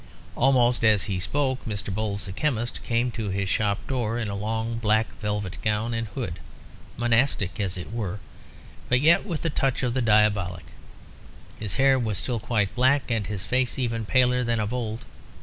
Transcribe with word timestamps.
Almost 0.35 0.83
as 0.83 1.03
he 1.03 1.19
spoke, 1.19 1.63
Mr. 1.63 1.93
Bowles, 1.93 2.25
the 2.25 2.31
chemist, 2.31 2.81
came 2.81 3.11
to 3.11 3.29
his 3.29 3.47
shop 3.47 3.77
door 3.85 4.17
in 4.17 4.29
a 4.29 4.35
long 4.35 4.79
black 4.79 5.13
velvet 5.19 5.59
gown 5.61 5.93
and 5.93 6.07
hood, 6.07 6.39
monastic 6.97 7.59
as 7.59 7.77
it 7.77 7.93
were, 7.93 8.17
but 8.89 8.99
yet 8.99 9.27
with 9.27 9.45
a 9.45 9.51
touch 9.51 9.83
of 9.83 9.93
the 9.93 10.01
diabolic. 10.01 10.65
His 11.59 11.75
hair 11.75 11.99
was 11.99 12.17
still 12.17 12.39
quite 12.39 12.73
black, 12.73 13.11
and 13.11 13.27
his 13.27 13.45
face 13.45 13.77
even 13.77 14.05
paler 14.07 14.43
than 14.43 14.59
of 14.59 14.73
old. 14.73 15.05